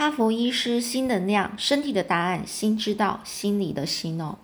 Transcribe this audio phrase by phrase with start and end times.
[0.00, 4.38] 哈佛医师新能量身体的答案，心知道，心里的心哦。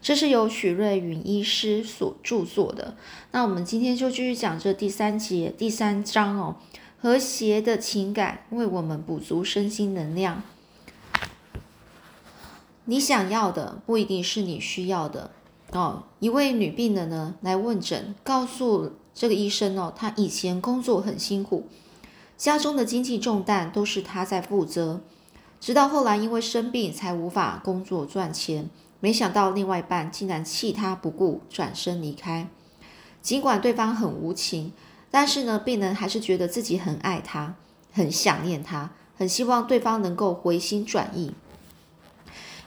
[0.00, 2.96] 这是由许瑞云医师所著作的。
[3.30, 6.56] 那我们今天就继续讲这第三节第三章哦。
[6.98, 10.42] 和谐的情感为我们补足身心能量。
[12.86, 15.32] 你想要的不一定是你需要的
[15.72, 16.04] 哦。
[16.18, 21.68] 一位女病人呢来问诊，告诉这个医生哦，她以前工作很辛苦，
[22.36, 25.00] 家中的经济重担都是他在负责，
[25.60, 28.68] 直到后来因为生病才无法工作赚钱。
[29.00, 32.48] 没想到另外一半竟然弃他不顾，转身离开。
[33.20, 34.72] 尽管对方很无情。
[35.10, 37.54] 但是呢，病人还是觉得自己很爱他，
[37.92, 41.32] 很想念他，很希望对方能够回心转意。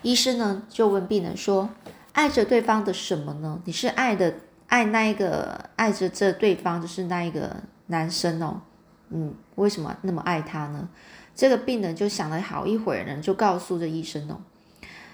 [0.02, 1.70] 医生呢就问病人说
[2.14, 3.60] ：“爱着对方的什么呢？
[3.66, 4.36] 你是爱的
[4.68, 8.62] 爱那一个爱着这对方，就是那一个男生哦，
[9.10, 10.88] 嗯，为什么那么爱他呢？”
[11.36, 14.42] 这个病人就想了好一会儿呢，就告诉这医生哦，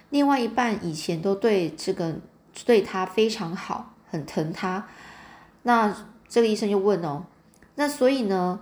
[0.09, 2.15] 另外一半以前都对这个
[2.65, 4.87] 对他非常好，很疼他，
[5.63, 5.95] 那。
[6.25, 7.25] 这个医生就问哦，
[7.75, 8.61] 那所以呢，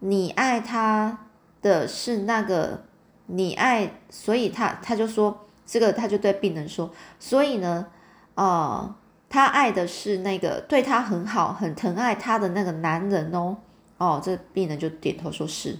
[0.00, 1.26] 你爱他
[1.62, 2.82] 的是那个
[3.26, 7.86] 你爱，所以他他就说这个他就对病人说，所以呢，
[8.34, 8.96] 哦，
[9.28, 13.58] 他爱的是那个对他很好、很疼爱他的那个男人哦，
[13.98, 15.76] 哦，这病人就点头说是，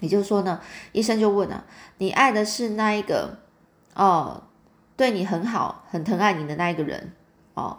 [0.00, 0.60] 也就是说呢，
[0.92, 1.64] 医生就问了，
[1.98, 3.38] 你爱的是那一个
[3.94, 4.44] 哦，
[4.96, 7.12] 对你很好、很疼爱你的那一个人
[7.54, 7.78] 哦。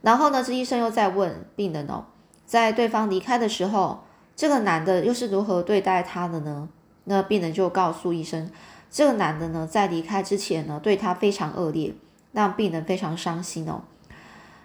[0.00, 2.04] 然后呢，这医生又在问病人哦，
[2.46, 6.68] 在对方离开的时候，这个男的又是如何对待他的呢？
[7.04, 8.50] 那病人就告诉医生，
[8.90, 11.94] 这个男的呢，在离开之前呢，对他非常恶劣，
[12.30, 13.82] 让病人非常伤心哦。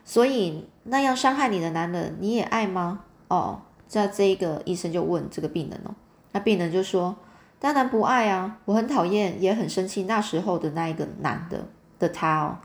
[0.06, 3.02] 所以那样伤害你的男人，你也爱吗？
[3.28, 5.96] 哦，这这一个医生就问这个病人哦，
[6.32, 7.16] 那病人就说，
[7.60, 11.66] 当然不爱啊，我很讨厌，也很生气那时候的那一个男的
[11.98, 12.58] 的他哦。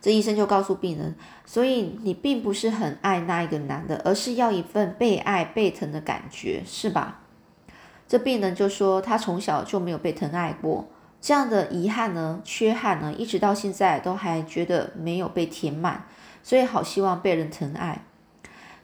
[0.00, 1.14] 这医生就告诉病人，
[1.46, 7.20] 所以你并不是很爱那一个男的，而是要一份被爱、被疼的感觉，是吧？
[8.06, 10.86] 这病人就说，他从小就没有被疼爱过，
[11.22, 16.04] 这样的遗憾呢、缺憾呢，一直到现在都还觉得没有被填满，
[16.42, 18.04] 所以好希望被人疼爱。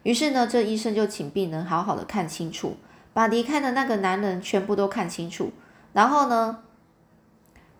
[0.02, 2.76] 于是呢，这医生就请病人好好的看清楚，
[3.12, 5.52] 把离开的那个男人全部都看清楚，
[5.92, 6.58] 然后呢？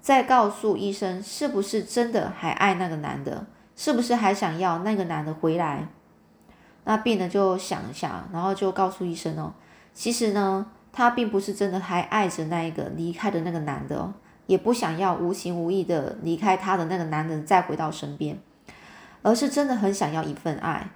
[0.02, 3.44] 再告诉医生，是不是真的还爱那个男的？
[3.76, 5.88] 是不是还想要那个男的回来？
[6.84, 9.52] 那病人就想一下，然后就告诉医生哦，
[9.92, 14.14] 其实呢，他并不是真的还爱着那一个离开的那个男的哦，
[14.46, 18.38] 也不想要无情无义的离开他的那个男人再回到身边，
[19.20, 20.88] 而是真的很想要一份爱。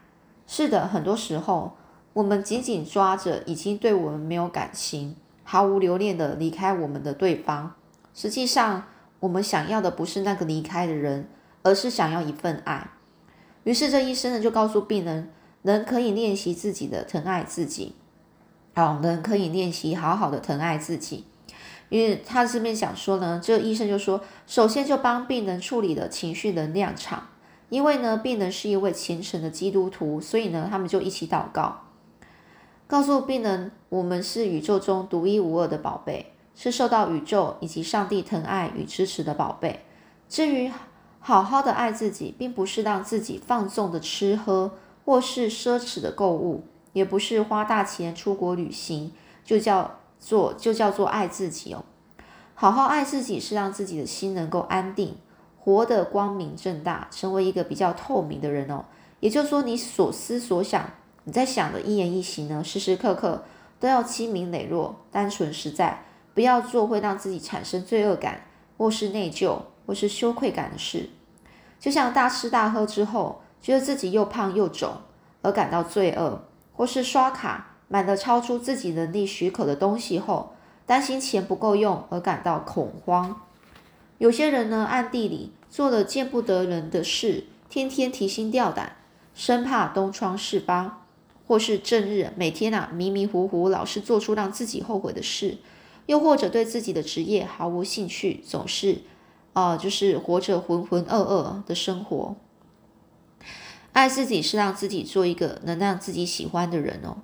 [0.46, 1.76] 是的，很多时候
[2.12, 7.74] 我们紧紧抓着已经对我们没有感情、毫无留恋的离开我们的对方，
[8.14, 8.84] 实际上。
[9.20, 11.26] 我们想要的不是那个离开的人，
[11.62, 12.90] 而是想要一份爱。
[13.62, 15.30] 于是这医生呢就告诉病人，
[15.62, 17.94] 人可以练习自己的疼爱自己，
[18.74, 21.24] 好，人可以练习好好的疼爱自己。
[21.88, 27.28] 因为他这边想说呢，这个医生就说，首先就帮病人处理了情绪能量场，
[27.68, 31.82] 因为呢，病人是一位虔诚的基督徒，所以呢，他们就一起祷告，
[32.86, 36.30] 告诉病人，我们是宇宙中独一无二的宝贝。
[36.56, 39.84] 是受到宇宙以及上帝疼爱与支持的宝贝。
[40.28, 40.70] 至于
[41.18, 44.70] 好好的爱自己，并不是让自己放纵的吃喝，
[45.04, 49.10] 或是奢侈的购物，也不是花大钱出国旅行，
[49.44, 51.84] 就叫做就叫做爱自己哦。
[52.54, 55.16] 好好爱自己，是让自己的心能够安定，
[55.64, 58.84] 活得光明正大，成为一个比较透明的人哦。
[59.20, 60.90] 也就是说，你所思所想，
[61.24, 63.42] 你在想的一言一行呢，时时刻刻
[63.80, 66.04] 都要清明磊落、单纯实在。
[66.34, 68.42] 不要做会让自己产生罪恶感，
[68.76, 71.08] 或是内疚，或是羞愧感的事。
[71.78, 74.92] 就像大吃大喝之后，觉得自己又胖又肿
[75.40, 76.42] 而感到罪恶，
[76.74, 83.40] 或是刷卡买了超出自己能力许可的东西后，担心钱不够用而感到恐慌。
[84.24, 88.96] 有些人呢，暗地里做了见不得人的事，天天提心吊胆，
[89.34, 91.04] 生怕东窗事发，
[91.46, 95.58] 或是正日每天啊迷迷糊糊，老是做出让自己后悔的事。
[96.06, 99.02] 又或者对自己的职业毫无兴趣，总是，
[99.52, 102.34] 哦，就是活着浑浑噩噩的生活。
[103.92, 107.18] 爱自己是让自己做一个能让自己喜欢的人哦，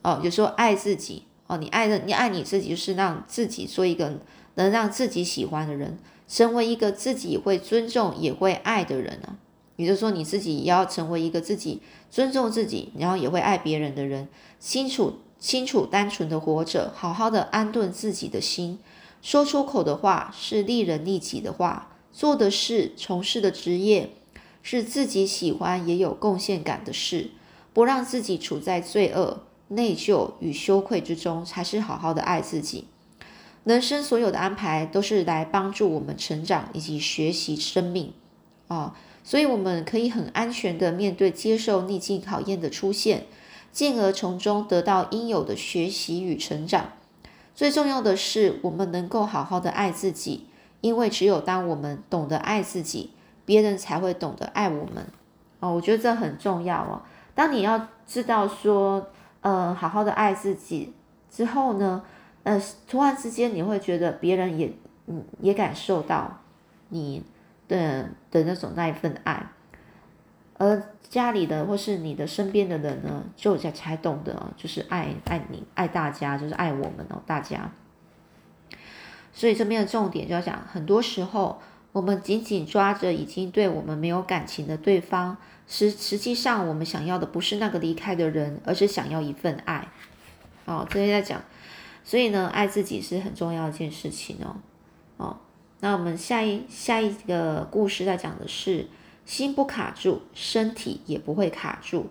[0.00, 4.20] 哦，有时候爱自己哦，你爱的你爱你自己，就是让自己做一个
[4.54, 5.98] 能让自己喜欢的人，
[6.30, 9.36] 成为一个自己会尊重也会爱的人呢。
[9.74, 14.28] 也就是说，你自己也要成为一个自己尊重自己，然后也会爱别人的人，
[14.60, 15.18] 清楚。
[15.40, 18.78] 清楚单纯的活着，好好的安顿自己的心，
[19.22, 24.10] 说出口的话是利人利己的话，做的事、从事的职业
[24.62, 27.30] 是自己喜欢也有贡献感的事，
[27.72, 32.84] 不让自己处在罪恶、内疚与羞愧之中，才是好好的爱自己。
[33.64, 38.14] 人生所有的安排都是来帮助我们成长以及学习生命
[38.68, 43.26] 啊，所以我们可以很安全的面对接受逆境考验的出现，
[43.70, 46.92] 进而从中得到应有的学习与成长。
[47.54, 50.46] 最重要的是，我们能够好好的爱自己，
[50.80, 53.10] 因为只有当我们懂得爱自己，
[53.44, 55.06] 别人才会懂得爱我们。
[55.60, 57.02] 哦，我觉得这很重要哦。
[57.34, 59.08] 当你要知道说，
[59.42, 60.94] 呃，好好的爱自己
[61.30, 62.02] 之后呢？
[62.42, 64.72] 呃，突然之间，你会觉得别人也，
[65.06, 66.40] 嗯，也感受到
[66.88, 67.22] 你
[67.68, 69.46] 的的那种那一份爱，
[70.56, 77.70] 而家里的或是你的身边的人呢，就才才懂得，就是爱爱你，爱大家，就是爱我们哦，大家。
[79.34, 81.60] 所以这边的重点就要讲，很多时候
[81.92, 89.88] 我们紧紧抓着已经对我们没有感情的对方，实实际上我们想要的不是那个离开的人，而是想要一份爱。
[90.64, 91.42] 哦，这边在讲。
[92.10, 94.56] 所以呢，爱自己是很重要一件事情哦。
[95.16, 95.36] 哦，
[95.78, 98.88] 那我们下一下一个故事在讲的是，
[99.24, 102.06] 心不卡住，身体也不会卡住。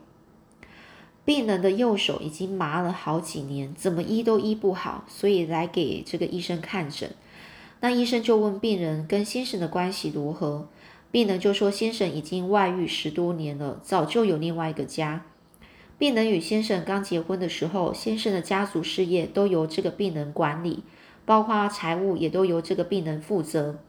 [1.26, 7.14] 病人的右手已经麻了好几年，怎么医都医不好，所以来给这个医生看诊。
[7.82, 10.70] 那医生就问病人跟先生的关系如何，
[11.12, 15.26] 病人就说先生已经外遇十多年了，早就有另外一个家。
[16.00, 20.82] 病人与先生刚结婚的时候，先生的家族事业都由这个病人管理，
[21.26, 23.80] 包括财务也都由这个病人负责。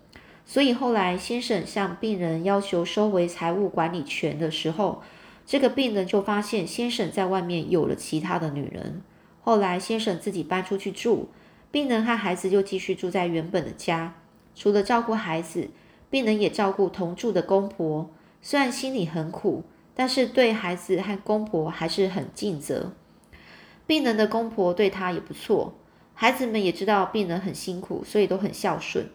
[0.45, 5.01] 所以后来先生向病人要求收回财务管理权的时候，
[5.47, 9.03] 这个病人就发现先生在外面有了其他的女人。
[9.43, 11.29] 后来先生自己搬出去住，
[11.71, 14.17] 病人和孩子就继续住在原本的家。
[14.57, 15.69] 除了照顾孩子，
[16.11, 18.11] 病人也照顾同住的公婆，
[18.43, 19.63] 虽然心里很苦。
[20.01, 22.95] 但是对孩子和公婆还是很尽责。
[23.87, 25.75] 病人的公婆对他也不错，
[26.15, 29.11] 孩子们也知道病人很辛苦，所以都很孝顺。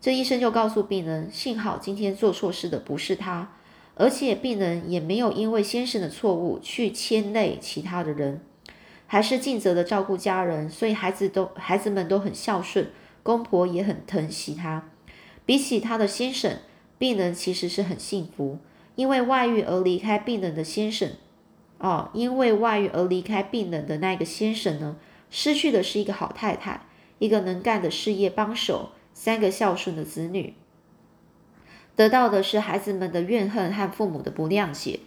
[0.00, 3.52] 这医生就告诉病人，幸好今天做错事的不是他，
[3.94, 8.40] 而且病人也没有因为先生的错误去牵累其他的人，
[9.06, 12.90] 还是尽责的照顾家人，所以孩子都孩子们都很孝顺，
[13.22, 14.90] 公婆也很疼惜他。
[15.46, 16.58] 比起他的先生，
[16.98, 18.58] 病人其实是很幸福。
[18.98, 21.10] 因为外遇而离开病人的先生，
[21.78, 24.96] 哦，因为外遇而离开病人的那个先生呢，
[25.30, 26.84] 失去的是一个好太太，
[27.20, 30.54] 一个能干的事业帮手，三个孝顺的子女，
[31.94, 34.98] 得到的是孩子们的怨恨和父母的不谅解。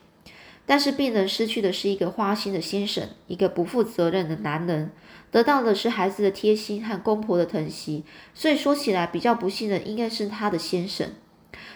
[0.65, 4.91] 但是病人失去的是一个花心的先生，一个不负责任的男人，
[5.31, 8.05] 得到的是孩子的贴心和公婆的疼惜。
[8.33, 11.09] 所以说起来，比较不幸的应该是他的先生。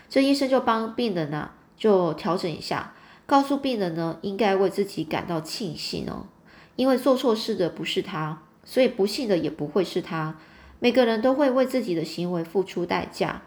[0.07, 1.51] 这医生就帮病人呢。
[1.77, 2.93] 就调整一下，
[3.25, 6.27] 告诉病人呢，应该为自己感到庆幸哦，
[6.75, 10.37] 因为做错事的不是他，所以不幸的也不会是他。
[10.79, 13.43] 每个人都会为自己的行为付出代价。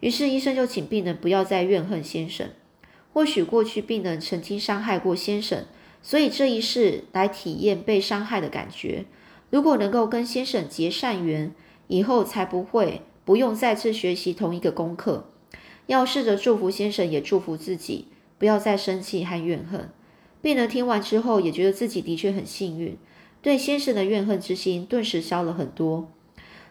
[0.00, 2.50] 于是医生就请病人不要再怨恨先生。
[3.12, 5.64] 或许过去病人曾经伤害过先生，
[6.02, 9.04] 所以这一世来体验被伤害的感觉。
[9.50, 11.54] 如果能够跟先生结善缘，
[11.86, 15.30] 以后才不会不用再次学习同一个功课。
[15.86, 19.90] 要试着祝福先生，也祝福自己，不要再生气和怨恨。
[20.40, 22.96] 病人听完之后，也觉得自己的确很幸运，
[23.40, 26.10] 对先生的怨恨之心顿时消了很多。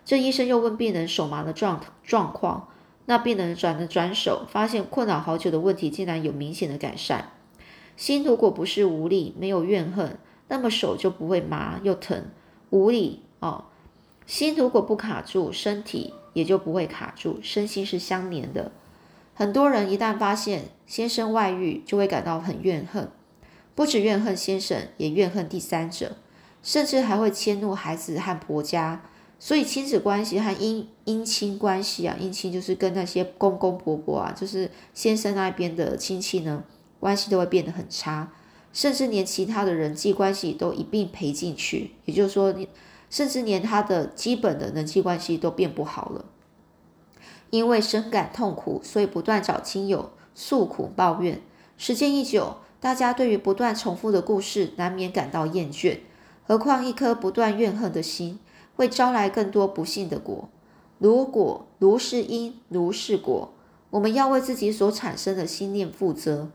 [0.06, 2.68] 这医生又问病人手麻的状状况，
[3.06, 7.32] 那病人转了转手，发现困扰好久的问题竟然有明显的改善。
[7.96, 10.18] 心如果不是无力，没有怨恨，
[10.48, 12.26] 那么手就不会麻又疼。
[12.70, 13.66] 无力哦，
[14.26, 18.72] 心如果不卡住，身体也就不会卡住，身心是相连的。
[19.34, 23.10] 很多人一旦发现先生外遇，就会感到很怨恨，
[23.74, 26.18] 不止怨恨先生，也怨恨第三者，
[26.62, 29.04] 甚至还会迁怒孩子和婆家。
[29.40, 36.64] 所以亲子关系和姻姻亲关系啊，姻亲就是跟那些公公婆婆啊，就是先生那边的亲戚呢，
[37.00, 38.32] 关系都会变得很差，
[38.72, 41.92] 甚至连其他的人际关系都一并赔进去。
[42.06, 42.56] 也就是说，
[43.10, 46.24] 甚至连他的基本的人际关系都变不好了。
[47.54, 51.40] 因为深感痛苦，所以不断找亲友诉苦抱怨。
[51.78, 56.00] 时间一久，大家对于不断重复的故事难免感到厌倦。
[56.48, 58.40] 何况一颗不断怨恨的心，
[58.76, 60.50] 会招来更多不幸的果。
[60.98, 63.54] 如果如是因，如是果，
[63.92, 66.50] 我们要为自己所产生的心念负责。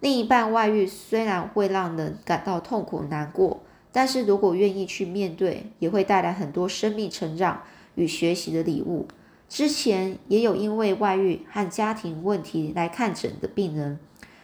[0.00, 3.60] 另一半外遇虽然会让人感到痛苦难过，
[3.92, 7.62] 但是如果愿意去面对，也会带来很多生命成长
[7.94, 9.06] 与学习的礼物。
[9.48, 13.98] 之前也有因为外遇和家庭问题来看诊的病人，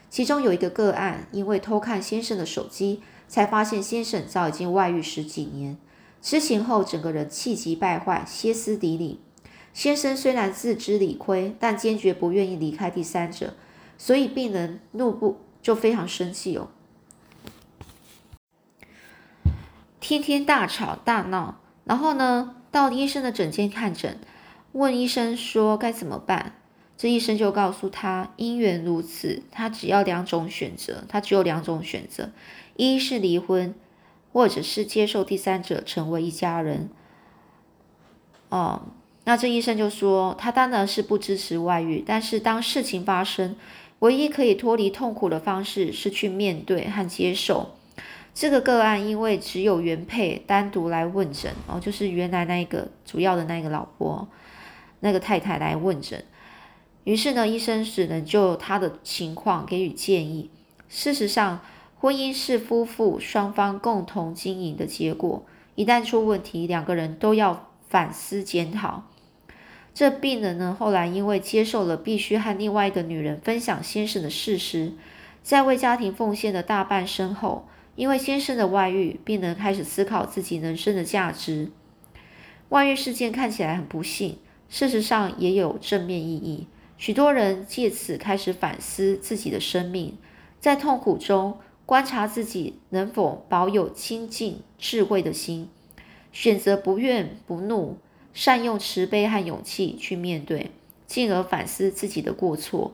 [0.09, 5.77] 其中有一个个案，因为偷看先生的手机，才发现先生早已经外遇十几年。
[6.23, 9.21] 知情后，整个人气急败坏，歇斯底里。
[9.73, 13.55] 先生虽然自知理亏，但坚决不愿意离开第三者，
[13.97, 16.69] 所以病人怒不就非常生气哦。
[19.99, 24.19] 天天大吵大闹，然后呢，到医生的诊间看诊，
[24.73, 26.55] 问医生说该怎么办。
[26.97, 32.31] 这医生就告诉他，因缘如此，他只要两种选择，他只有两种选择：
[32.77, 33.75] 一是离婚，
[34.35, 36.91] 或者是接受第三者成为一家人。
[38.51, 38.83] 哦，
[39.25, 43.57] 那这医生就说，他当然是不支持外遇，但是当事情发生，
[44.01, 47.71] 唯一可以脱离痛苦的方式是去面对和接受。
[48.35, 54.29] 这个个案因为只有原配单独来问诊哦，就是原来那个主要的那个老婆，
[55.01, 56.25] 那个太太来问诊，
[57.05, 60.51] 于是呢，医生只能就他的情况给予建议。
[60.89, 61.61] 事实上，
[61.99, 69.05] 婚姻是夫妇双方共同经营的结果，一旦出问题，两个人都要反思检讨。
[69.93, 74.93] 这病人呢，后来因为接受了必须和另外一个女人分享先生的事实，
[75.43, 77.67] 在为家庭奉献的大半生后。
[77.97, 81.71] 因为先生的外遇，病人开始思考自己人生的价值。
[82.71, 84.39] 外遇事件看起来很不幸，
[84.71, 86.67] 事实上也有正面意义。
[86.97, 90.17] 许多人借此开始反思自己的生命，
[90.59, 95.69] 在痛苦中观察自己能否保有清净智慧的心，
[96.31, 97.99] 选择不怨不怒，
[98.33, 100.71] 善用慈悲和勇气去面对，
[101.07, 102.93] 进而反思自己的过错。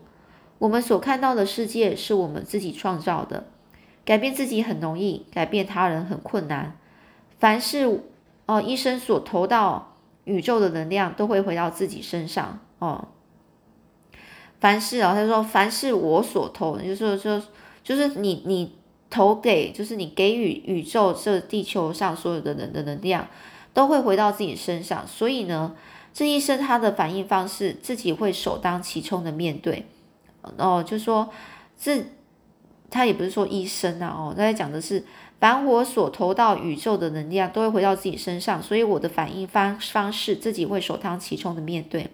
[0.59, 3.45] 我们所看到的世界是我们自己创造的。
[4.04, 6.78] 改变自己很容易，改变他人很困难。
[7.40, 8.02] 凡是
[8.47, 9.96] 哦，医生所投到
[10.26, 13.09] 宇宙的能量都会回到自己身上哦。
[14.61, 17.42] 凡是啊，他说凡是我所投，就是说
[17.83, 18.76] 就是你你
[19.09, 23.26] 投给，就是你给予宇宙这地球上所有的人的能量，
[23.73, 25.06] 都会回到自己身上。
[25.06, 25.75] 所以呢，
[26.12, 29.87] 这医生他的反应方式，自己会首当其冲的面对
[30.59, 31.30] 哦，就说
[31.80, 32.04] 这。
[32.88, 35.04] 他也不是说医生啊，哦，他在讲的是，
[35.38, 42.09] 凡我所投到宇宙的能量，都会回到自己身上，所以我的反应方方式，自己会首当其冲的面对。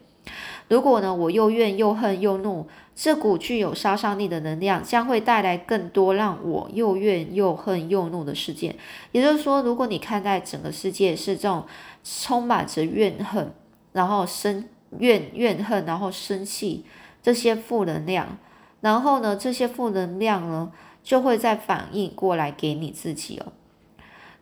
[0.69, 8.77] 如果呢，我又怨又恨又怒，这股具有杀伤力的能量，将会带来更多让我又怨又恨又怒的事件。
[9.11, 11.65] 也就是说，如果你看待整个世界是这种
[12.05, 13.53] 充满着怨恨，
[13.93, 14.65] 然后生
[14.99, 16.85] 怨怨恨，然后生气
[17.23, 18.39] 这些负能量。
[18.81, 23.53] 然后呢，这些负能量呢，就会再反应过来给你自己哦。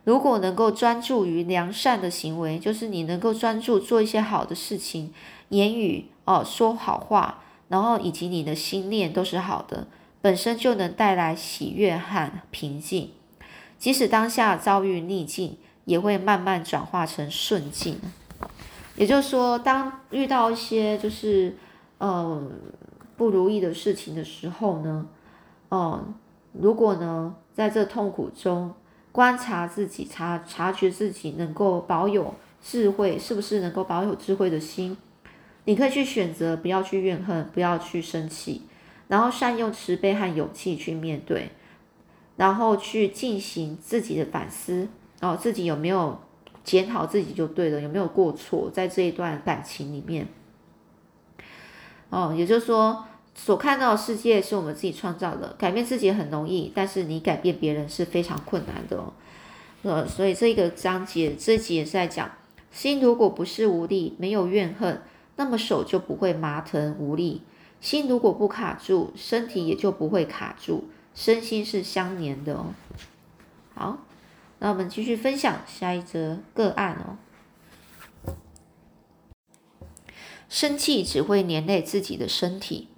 [0.03, 5.13] 如果能够专注于良善的行为，就是你能够专注做一些好的事情，
[5.49, 9.87] 言语哦说好话，然后以及你的心念都是好的，
[10.21, 13.11] 本身就能带来喜悦和平静。
[13.77, 17.99] 即使当下遭遇逆境，也会慢慢转化成顺境。
[18.95, 21.57] 也就是说，当遇到一些就是
[21.99, 22.51] 嗯。
[23.17, 25.05] 不如意的事情的时候呢，
[25.69, 26.11] 嗯，
[26.53, 28.73] 如果呢，在这痛苦中
[29.11, 34.97] 观察自己，察察觉自己能够保有智慧，是不是能够保有智慧的心？
[35.65, 38.63] 你可以去选择，不要去怨恨，不要去生气，
[39.07, 41.51] 然后善用慈悲和勇气去面对，
[42.35, 44.89] 然后去进行自己的反思，
[45.21, 46.19] 哦，自己有没有
[46.63, 50.27] 检讨自己就对了，有没有过错在这一段感情里面？
[52.09, 53.05] 哦，也就是说。
[53.33, 59.13] 所看到的世界是我们自己创造的，改变自己很容易，但是你改变别人是非常困难的哦。
[59.83, 62.29] 呃，所以这个章节这集也是在讲，
[62.71, 65.01] 心如果不是无力，没有怨恨，
[65.37, 67.41] 那么手就不会麻疼无力；
[67.79, 72.75] 心如果不卡住，身体也就不会卡住，身心是相连的哦。
[73.73, 73.97] 好，
[74.59, 77.17] 那我们继续分享下一则个案哦。
[80.47, 82.89] 生气只会连累自己的身体。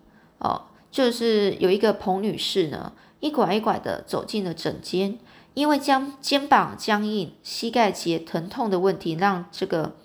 [0.43, 5.17] 哦，就是有一个彭女士呢，一拐一拐的走进了诊间，
[5.53, 9.95] 因为将肩膀僵硬、膝盖节疼痛的问题，让这个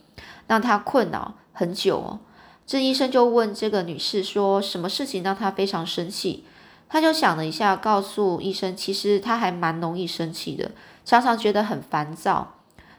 [0.46, 2.20] 让她困扰很久哦。
[2.66, 6.44] 这医生就问这个女士说，什么事情让她非常生气？
[6.88, 10.70] 她就想了一下，告诉医生，其实她还蛮容易生气的，
[11.04, 12.54] 常常觉得很烦躁，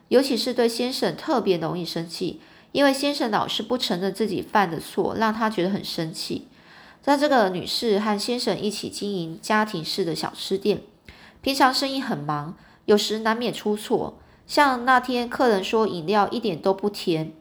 [0.09, 2.41] 尤其是对先生特别容易生气，
[2.73, 6.48] 因为先生老是不承认自己犯的错，让她觉得很生气。
[7.09, 10.83] 在这个女士和先生一起经营家庭式的小吃店，
[11.41, 14.19] 平常生意很忙，有时难免出错。
[14.45, 17.33] 像那天客人说饮料一点都不甜，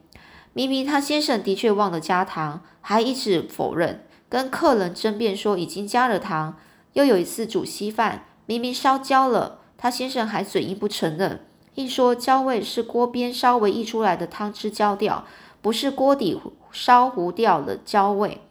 [0.53, 6.57] 明明他先生的确忘了加糖，还一直否认，跟客人争辩说已经加了糖。
[6.93, 11.45] 又有一次煮稀饭，明明烧焦了，他先生还嘴硬不承认，
[11.75, 15.25] 硬说焦味是锅边稍微溢出来的汤汁焦掉，
[15.61, 18.41] 不是锅底烧糊掉了焦味。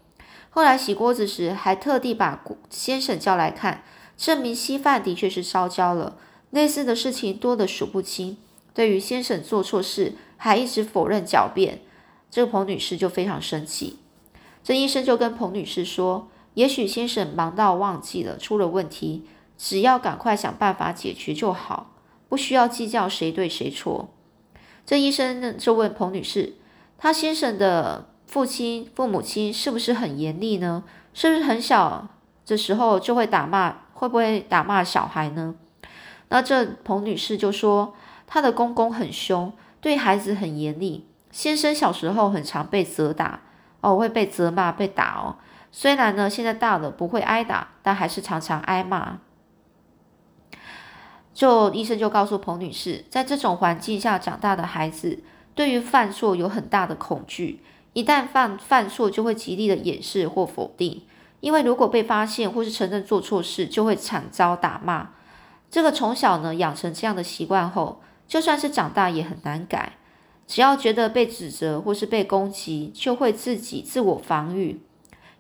[0.59, 3.85] 后来洗锅子时，还特地把先生叫来看，
[4.17, 6.17] 证明稀饭的确是烧焦了。
[6.51, 8.37] 类似的事情多得数不清。
[8.75, 11.83] 对于先生做错事还一直否认狡辩，
[12.29, 14.01] 这个彭女士就非常生气。
[14.65, 19.23] 这医生就跟彭女士说：“也许先生忙到忘记了，出了问题，
[19.57, 21.95] 只要赶快想办法解决就好，
[22.29, 24.09] 不需要计较谁对谁错。”
[24.85, 26.55] 这医生就问彭女士
[26.99, 30.85] ：“他先生的父亲、父母亲是不是很严厉呢？
[31.13, 32.07] 是不是很小
[32.47, 33.75] 的时候就会打骂？
[33.95, 35.57] 会不会打骂小孩呢？”
[36.31, 37.95] 那这彭女士就说。
[38.31, 41.07] 她的公公很凶，对孩子很严厉。
[41.31, 43.41] 先生小时候很常被责打，
[43.81, 45.37] 哦，会被责骂、被打哦。
[45.73, 49.21] 虽然呢，现在大了不会挨打，但还是常常挨骂。
[51.33, 57.63] 就医生就告诉彭女士，在这种环境下长大的孩子，对于犯错有很大的恐惧。
[57.99, 61.03] 一旦犯犯错，就会极力的掩饰或否定，
[61.41, 65.11] 因为如果被发现或是承认做错事，就会惨遭打骂。
[65.69, 68.01] 这个从小呢养成这样的习惯后。
[68.29, 69.95] 就算是长大也很难改，
[70.47, 74.83] 只要觉得被指责或是被攻击，就会自己自我防御，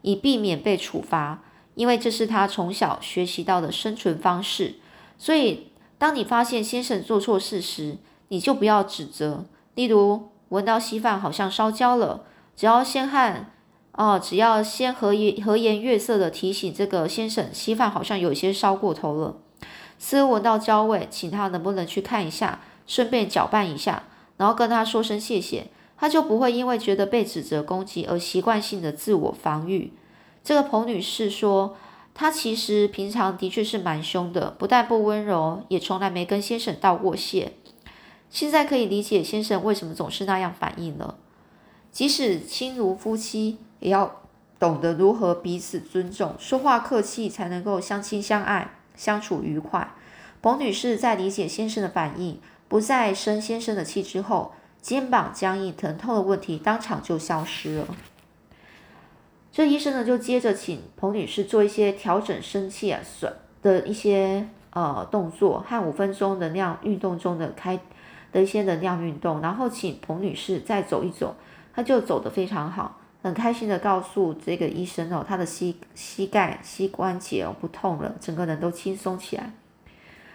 [0.00, 1.42] 以避免被处罚，
[1.74, 4.76] 因为这是他从小学习到的生存方式。
[5.18, 5.66] 所以，
[5.98, 7.98] 当你发现先生做错事时，
[8.28, 9.44] 你就不要指责。
[9.74, 12.24] 例如，闻到稀饭好像烧焦了，
[12.58, 13.46] 只要先和
[13.92, 19.36] 哦，只要先和颜和颜悦色的提醒这个先生，稀饭好像有些烧过头了。
[19.96, 22.58] 似乎闻到焦味，请他能不能去看一下。
[22.84, 24.02] 顺便搅拌一下，
[24.38, 29.92] 然后跟他说声谢谢，他就不会因为觉得被指责攻击而习惯性的自我防御。
[30.42, 31.76] 这个彭女士说，
[32.12, 37.52] 她其实平常的确是蛮凶的，不但不温柔，也从来没跟先生道过谢。
[38.30, 41.18] 现在可以理解先生为什么总是那样反应了。
[41.98, 44.20] 即使亲如夫妻，也要
[44.56, 49.92] 懂得如何彼此尊重，说话客气，才能够相亲相爱，相处愉快。
[50.40, 52.38] 彭女士在理解先生的反应。
[52.68, 57.88] 不再生先生的气之后，肩膀僵硬、疼痛的问题当场就消失了。
[59.50, 67.80] 这医生呢，就接着请彭女士做一些调整生气啊、损的一些呃动作和五分钟能量运动中的开
[68.30, 71.34] 的一些能量运动，然后请彭女士再走一走，
[71.78, 79.52] 他就走得非常好，很开心的告诉这个医生哦，他的膝膝盖、膝关节哦不痛了，整个人都轻松起来。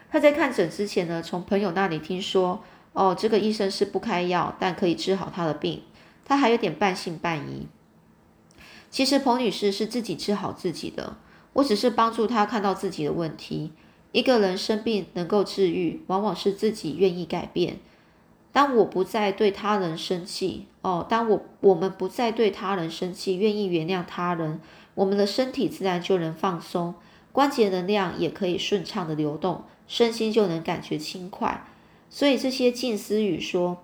[0.10, 5.84] 他在看诊之前呢，从朋友那里听说，哦，这个医生是不开药，但可以治好他的病。
[6.24, 7.68] 他还有点半信半疑。
[8.90, 11.18] 其实彭女士是自己治好自己的，
[11.52, 13.74] 我只是帮助她看到自己的问题。
[14.14, 17.80] 一个人生病能够治愈，往往是自己愿意改变。
[18.54, 24.62] 当我不再对他人生气，哦，当我我们不再对他人生气，愿意原谅他人，
[24.96, 26.94] 我们的身体自然就能放松，
[27.34, 29.64] 关节能量也可以顺畅的流动。
[29.86, 31.66] 身心就能感觉轻快，
[32.10, 33.84] 所以这些静思语说，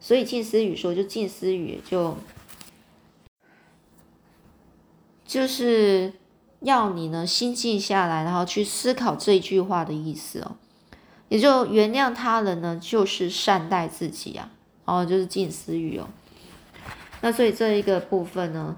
[0.00, 2.16] 所以静思语说就静思语就
[5.26, 6.14] 就是
[6.60, 10.56] 要你呢心静下来，然后去思考这句话的意思哦，
[11.28, 14.50] 也就原谅他人呢，就是善待自己啊，
[14.84, 16.08] 哦，就是静思语哦。
[17.20, 18.76] 那所以这一个部分呢，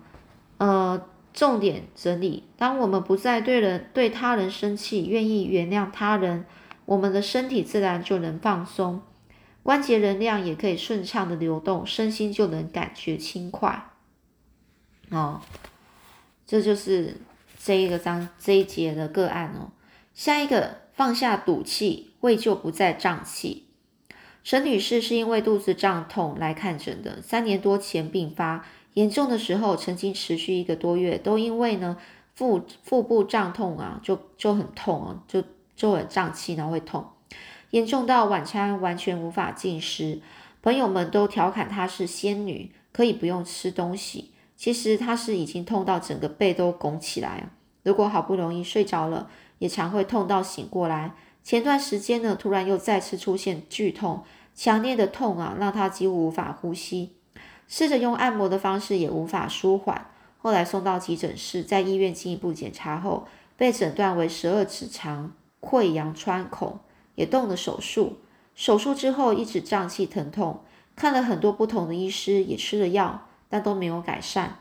[0.59, 1.03] 呃，
[1.35, 6.47] 重点整理：当我们不再对人对他人生气，愿意原谅他人。
[6.87, 9.03] 我们的身体自然就能放松，
[9.63, 13.91] 关节能量也可以顺畅的流动，身心就能感觉轻快。
[15.11, 15.43] 哦，
[16.47, 17.19] 这就是
[17.63, 19.71] 这一个章这一节的个案哦。
[20.15, 23.69] 下一个，放下赌气，胃就不再胀气。
[24.43, 31.97] 陈女士是因为肚子胀痛来看诊的，三年多前病发，严重的时候曾经持续一个多月，都因为呢
[32.35, 35.43] 腹腹部胀痛啊，就就很痛啊，就。
[35.77, 37.07] 就很胀气，然后会痛，
[37.71, 40.21] 严重到晚餐完全无法进食。
[40.61, 44.33] 朋友们都调侃她是仙女，可以不用吃东西。
[44.57, 47.49] 其实她是已经痛到整个背都拱起来
[47.85, 51.13] 如果好不容易睡着了，也常会痛到醒过来。
[51.43, 54.23] 前段时间呢，突然又再次出现剧痛，
[54.55, 57.13] 强烈的痛啊，让他几乎无法呼吸。
[57.67, 60.07] 试着用按摩的方式也无法舒缓。
[60.39, 65.33] 后来送到急诊室，在医院进一步检查后，被诊断为十二指肠。
[65.61, 66.79] 溃疡穿孔，
[67.17, 68.19] 也动了手术。
[68.55, 70.61] 手术之后一直胀气疼痛，
[70.95, 74.61] 看了很多不同的医师，也吃了药，但都没有改善。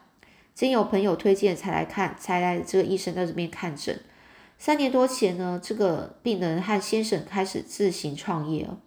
[0.56, 4.02] 经有朋友推荐才来看，才来这个医生在这边看诊。
[4.58, 8.80] 三年多前呢，这个病人和先生开始自行创业了。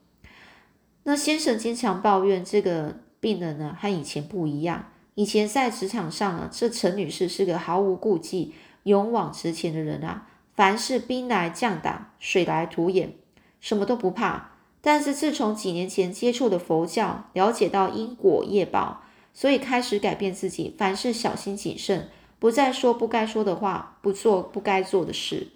[1.05, 4.87] 那先生经常抱怨这个病人呢，和以前不一样。
[5.15, 8.55] 以前在职场上啊，这陈女士是个毫无顾忌、
[8.85, 13.15] 勇往直前的人啊，凡是兵来将挡、水来土掩，
[13.61, 14.53] 什么都不怕。
[14.81, 19.03] 但是自从几年前接触的佛教，了解到因果业报，
[19.33, 25.49] 所以开始改变自己，凡事小心谨慎，不再说不该说的话，不做不该做的事。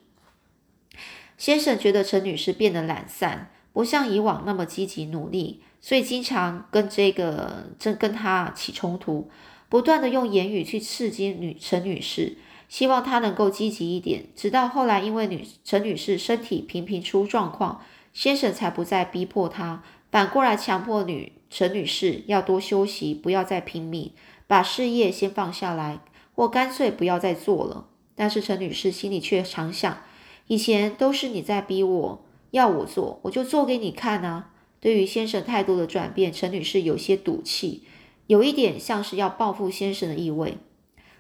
[1.37, 9.31] 先生觉得陈女士变得懒散，不像以往那么积极努力，所以经常跟这个正跟她起冲突，
[9.69, 14.25] 不断的用言语去刺激女陈女士，希望她能够积极一点。
[14.37, 17.83] 直到后来，因为女陈女士身体频频出状况。
[18.13, 24.13] 先生才不再逼迫她，反过来强迫女陈女士要多休息，不要再拼命，
[24.47, 25.99] 把事业先放下来，
[26.33, 27.89] 或干脆不要再做了。
[28.15, 29.99] 但是陈女士心里却常想：
[30.47, 34.51] 以前都是你在逼我，要我做，我就做给你看啊。
[34.81, 37.85] 对于先生态度的转变，陈女士有些赌气，
[38.27, 40.59] 有一点像是要报复先生的意味。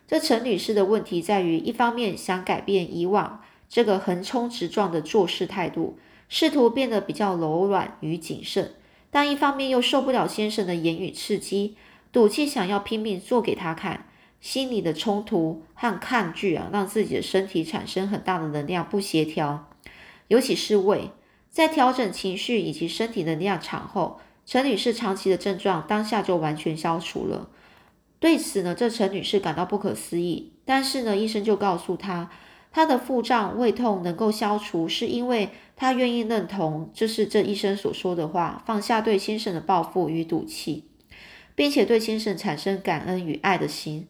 [0.06, 5.96] 这陈女士的问题在于，一方面想改变以往这个横冲直撞的做事态度。
[6.28, 8.74] 试图变得比较柔软与谨慎，
[9.10, 11.76] 但一方面又受不了先生的言语刺激，
[12.10, 14.03] 赌气想要拼命做给他看。
[14.44, 19.70] 心理的冲突和抗拒啊，让自己的身体产生很大的能量不协调，
[20.28, 21.08] 尤其是胃。
[21.48, 27.48] 在调整情绪以及身体能量场后，陈女士长期的症状当下就完全消除了。
[28.20, 30.52] 对此呢，这陈女士感到不可思议。
[30.66, 32.30] 但是呢，医生就告诉她。
[32.70, 40.84] 她的腹胀、胃痛能够消除，是因为她愿意认同这是这医生所说的话，放下对先生的报复与赌气，
[41.54, 44.06] 并且对先生产生感恩与爱的心。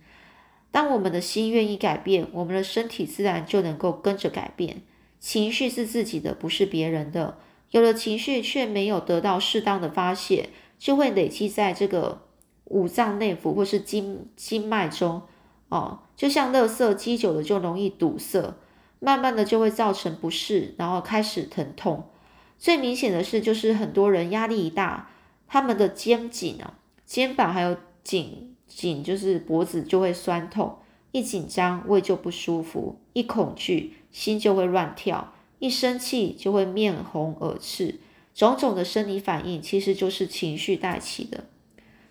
[0.75, 4.83] 当我们的心愿意改变，我们的身体自然就能够跟着改变。
[5.21, 7.39] 情绪是自己的，不是别人的。
[7.71, 12.23] 有了情绪却没有得到适当的发泄，就会累积在这个
[12.65, 15.23] 五脏内腑或是经经脉中。
[15.69, 18.57] 哦，就像垃圾积久了就容易堵塞，
[18.99, 22.11] 慢慢的就会造成不适，然后开始疼痛。
[22.59, 25.09] 最明显的是，就是很多人压力一大，
[25.47, 26.75] 他们的肩颈啊、
[27.07, 30.79] 肩膀还有颈紧，就是脖子就会酸痛，
[31.13, 38.01] 一紧张胃就不舒服，一恐惧心就会乱跳，一生气就会面红耳赤，
[38.35, 41.45] 种种的生理反应其实就是情绪带起的。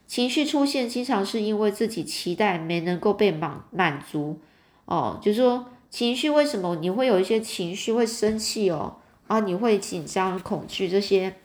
[0.08, 4.39] 情绪出现，经常是因为自己期待没能够被满满足
[4.86, 5.19] 哦。
[5.21, 8.97] 就是说，情绪为什么你会有一些情绪会生气哦？
[9.28, 11.36] 啊，你会紧张、恐惧这些，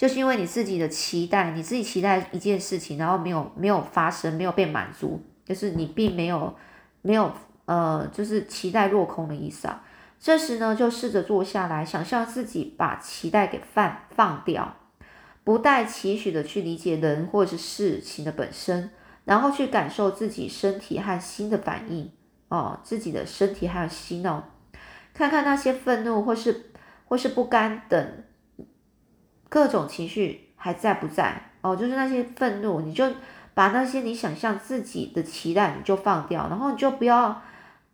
[0.00, 6.56] 就是因为你自己的期待，你自己期待一件事情，然后没有没有发生，没有被满足，就是你并没有
[7.02, 7.30] 没有
[7.66, 9.84] 呃，就是期待落空的意思啊。
[10.18, 14.74] 这时呢，就试着坐下来，想象自己把期待给放放掉。
[15.44, 18.88] 不带期许的去理解人或者是事情的本身，
[19.26, 22.10] 然后去感受自己身体和心的反应
[22.48, 24.44] 哦，自己的身体还有心哦，
[25.12, 26.70] 看看那些愤怒或是
[27.04, 28.24] 或是不甘等
[29.50, 33.04] 各种情绪还在不在哦，就是那些愤怒，你就
[33.52, 37.42] 把那些你想象自己的期待你就放掉，然后你就不要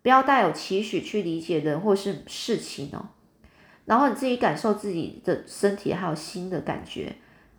[0.02, 3.08] 不要带有期许去理解人或是事情哦，
[3.86, 7.16] 然后你自己感受自己的身体还有心的感觉。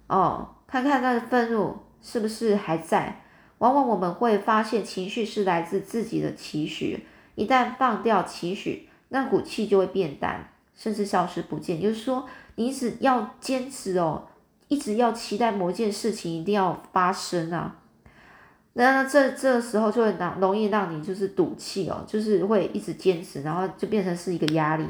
[0.07, 3.23] 哦，看看那愤怒是不是还在？
[3.57, 7.05] 往往我们会发现，情绪是来自自己的期许。
[7.33, 11.81] 一旦放掉期许，那股气就会变淡，甚至消失不见。
[11.81, 14.27] 就是说，你只要坚持哦，
[14.67, 17.77] 一直要期待某件事情一定要发生啊。
[18.73, 24.85] 那这这时候就会让容易让你就是赌气哦，就是会一直坚持，然后就变成是一个压力。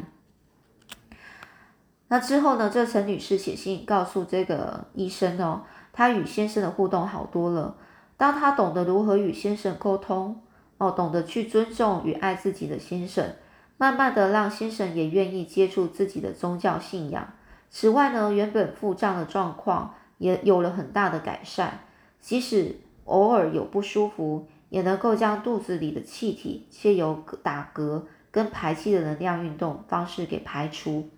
[2.10, 2.70] 那之后呢？
[2.70, 7.76] 这陈女士写信告诉这个医生哦，她与先生的互动好多了。
[8.16, 10.42] 当她懂得如何与先生沟通
[10.78, 13.34] 哦，懂得去尊重与爱自己的先生，
[13.78, 17.34] 慢慢的让先生也愿意接触自己的宗教信仰。
[17.70, 21.80] 此外呢，原本腹胀的状况也有了很大的改善，
[22.20, 31.10] 即使偶尔有不舒服，也能够将肚子里的气体借由打嗝跟排气的能量运动方式给排出。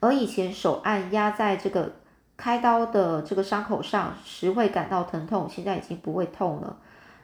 [0.00, 1.92] 而以前手按压在这个
[2.36, 6.76] 开刀的这个伤口上时会感到疼痛，现在已经不会痛了。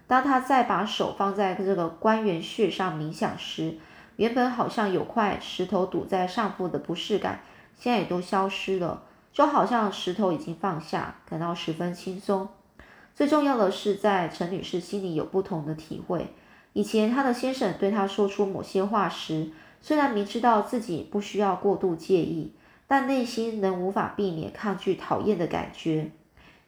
[0.06, 3.76] 当他再把手放在这个关元穴上冥想时，
[4.16, 7.40] 原本好像有块石头堵在上部的不适感，
[7.78, 12.48] 现在也都消失了，就好像石头已经放下，感到十分轻松。
[13.14, 16.28] 最重要的是，在陈女士心里有不同的体会。
[16.72, 22.52] 以前她的先生对她说出某些话时，虽然明知道自己不需要过度介意，
[22.86, 26.12] 但内心仍无法避免抗拒讨厌的感觉。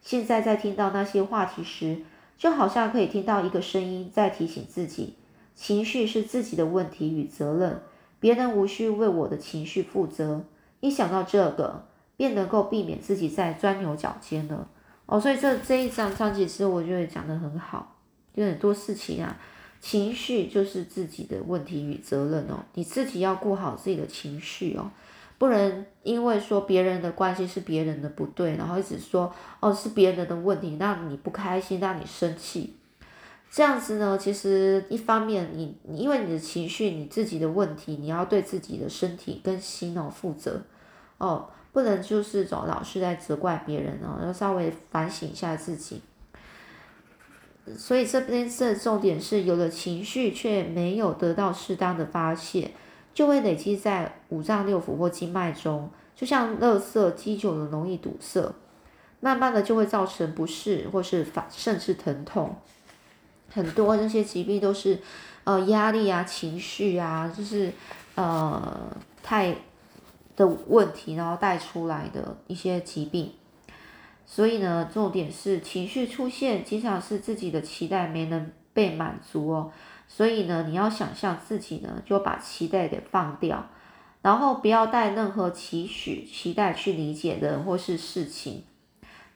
[0.03, 2.03] 现在在听到那些话题时，
[2.37, 5.15] 就好像可以听到一个声音在提醒自己：
[5.55, 7.81] 情绪是自己的问题与责任，
[8.21, 10.45] 别人无需为我的情绪负责。
[10.85, 11.83] 一想到这个，
[12.17, 14.69] 便能够避免自己在钻牛角尖了。
[15.07, 17.97] 哦，所以这这一章章节其实我觉得讲的很好，
[18.35, 19.37] 就很多事情啊，
[19.81, 24.91] 情绪就是自己的问题与责任哦，你自己要顾好自己的情绪哦，
[25.39, 32.75] 不能因为说别人的关系是别人的不对，然后一直说哦是别人的问题，让你不开心，让你生气，
[33.51, 40.63] 这样子呢，其实一方面你你因为你的情绪你自己的问题，你要对自己的身体跟心哦负责
[41.19, 41.49] 哦。
[41.73, 46.01] 不能就是总老是在责怪别人哦，要稍微反省一下自己。
[47.77, 52.71] 所以这边这重点是，有了情绪却没有得到适当的发泄，
[53.13, 58.55] 就会累积在五脏六腑或经脉中，就像垃圾积久了容易堵塞，
[59.19, 62.55] 慢慢的就会造成不适或是反甚至疼痛。
[63.51, 65.01] 很多这些疾病都是
[65.43, 67.73] 呃压力啊、情绪啊，就是
[68.15, 69.57] 呃太。
[70.37, 73.33] 的问题，然后带出来的一些疾病，
[74.27, 79.73] 所以呢，重点是情绪出现，经常是自己的期待没能被满足哦。
[80.09, 83.67] 所以呢，你要想象自己呢，就把期待给放掉，
[84.23, 88.65] 然后不要带任何期许、期待去理解人或是事情。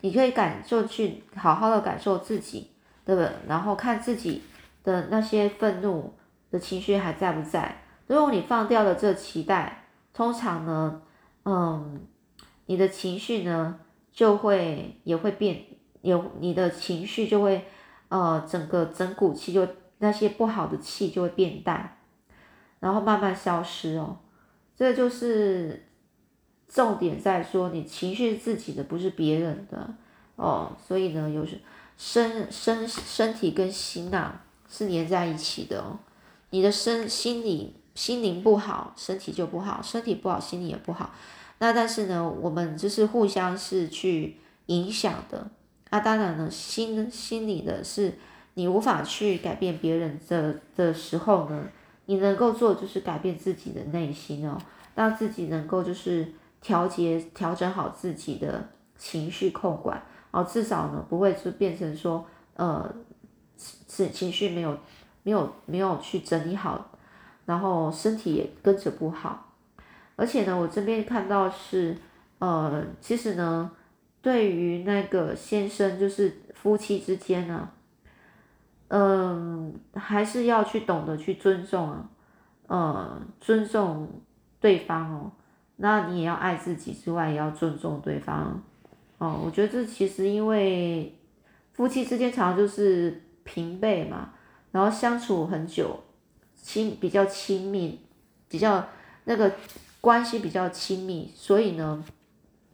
[0.00, 2.70] 你可以感受去好好的感受自己，
[3.04, 3.30] 对不对？
[3.48, 4.42] 然后看自己
[4.84, 6.14] 的那些愤怒
[6.50, 7.82] 的情绪还在不在。
[8.06, 11.00] 如果你放掉了这期待，通常呢，
[11.44, 12.00] 嗯，
[12.66, 13.78] 你的情绪呢
[14.10, 15.64] 就会也会变，
[16.02, 17.64] 有你的情绪就会，
[18.08, 19.66] 呃，整个整股气就
[19.98, 21.98] 那些不好的气就会变淡，
[22.80, 24.18] 然后慢慢消失哦。
[24.76, 25.86] 这就是
[26.66, 29.94] 重点在说，你情绪是自己的，不是别人的
[30.34, 30.72] 哦。
[30.84, 31.60] 所以呢，有时
[31.96, 36.00] 身身身体跟心呐是连在一起的哦，
[36.50, 37.76] 你的身心理。
[37.98, 41.10] 心灵不好，身体就不好；身体不好，心理也不好。
[41.58, 45.50] 那但是呢，我们就是互相是去影响的。
[45.90, 48.16] 那当然呢，心心理的是
[48.54, 51.64] 你无法去改变别人的的时候呢，
[52.06, 54.56] 你能够做就是改变自己的内心哦，
[54.94, 62.88] 让自己能够就是调节调整好自己的情绪控管哦，至少呢不会就变成说呃
[63.88, 64.78] 是情绪没有
[65.24, 66.92] 没有没有去整理好。
[67.48, 69.54] 然后身体也跟着不好，
[70.16, 71.96] 而且呢，我这边看到是，
[72.40, 73.70] 呃，其实呢，
[74.20, 77.70] 对于那个先生，就是夫妻之间呢，
[78.88, 82.10] 嗯，还是要去懂得去尊重啊，
[82.66, 84.06] 呃，尊重
[84.60, 85.32] 对方哦，
[85.76, 88.62] 那你也要爱自己之外，也要尊重对方
[89.16, 89.40] 哦。
[89.42, 91.18] 我觉得这其实因为
[91.72, 94.34] 夫妻之间常常就是平辈嘛，
[94.70, 95.98] 然后相处很久。
[96.60, 98.00] 亲比较亲密，
[98.48, 98.88] 比较
[99.24, 99.52] 那个
[100.00, 102.04] 关系比较亲密，所以呢，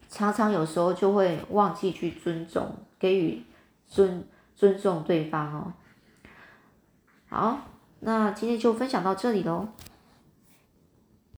[0.09, 3.43] 常常有时候就会忘记去尊重，给予
[3.87, 5.73] 尊尊重对方哦。
[7.27, 7.59] 好，
[7.99, 9.69] 那今天就分享到这里喽。